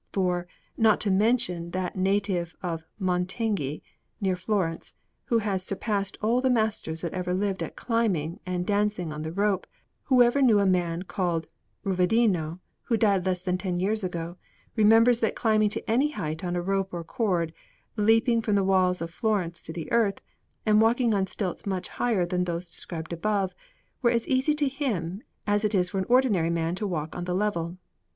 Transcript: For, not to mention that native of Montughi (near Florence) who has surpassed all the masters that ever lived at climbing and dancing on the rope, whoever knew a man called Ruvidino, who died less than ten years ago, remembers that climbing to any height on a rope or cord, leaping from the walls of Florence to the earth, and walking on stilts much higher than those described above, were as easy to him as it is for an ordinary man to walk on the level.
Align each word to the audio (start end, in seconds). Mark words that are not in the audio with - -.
For, 0.11 0.47
not 0.77 0.99
to 1.01 1.11
mention 1.11 1.69
that 1.77 1.95
native 1.95 2.55
of 2.63 2.87
Montughi 2.99 3.83
(near 4.19 4.35
Florence) 4.35 4.95
who 5.25 5.37
has 5.37 5.61
surpassed 5.63 6.17
all 6.23 6.41
the 6.41 6.49
masters 6.49 7.01
that 7.01 7.13
ever 7.13 7.35
lived 7.35 7.61
at 7.61 7.75
climbing 7.75 8.39
and 8.43 8.65
dancing 8.65 9.13
on 9.13 9.21
the 9.21 9.31
rope, 9.31 9.67
whoever 10.05 10.41
knew 10.41 10.57
a 10.57 10.65
man 10.65 11.03
called 11.03 11.49
Ruvidino, 11.85 12.57
who 12.81 12.97
died 12.97 13.27
less 13.27 13.41
than 13.41 13.59
ten 13.59 13.77
years 13.77 14.03
ago, 14.03 14.37
remembers 14.75 15.19
that 15.19 15.35
climbing 15.35 15.69
to 15.69 15.87
any 15.87 16.09
height 16.09 16.43
on 16.43 16.55
a 16.55 16.63
rope 16.63 16.91
or 16.95 17.03
cord, 17.03 17.53
leaping 17.95 18.41
from 18.41 18.55
the 18.55 18.63
walls 18.63 19.03
of 19.03 19.11
Florence 19.11 19.61
to 19.61 19.71
the 19.71 19.91
earth, 19.91 20.19
and 20.65 20.81
walking 20.81 21.13
on 21.13 21.27
stilts 21.27 21.67
much 21.67 21.89
higher 21.89 22.25
than 22.25 22.45
those 22.45 22.71
described 22.71 23.13
above, 23.13 23.53
were 24.01 24.09
as 24.09 24.27
easy 24.27 24.55
to 24.55 24.67
him 24.67 25.21
as 25.45 25.63
it 25.63 25.75
is 25.75 25.91
for 25.91 25.99
an 25.99 26.05
ordinary 26.09 26.49
man 26.49 26.73
to 26.73 26.87
walk 26.87 27.15
on 27.15 27.25
the 27.25 27.35
level. 27.35 27.77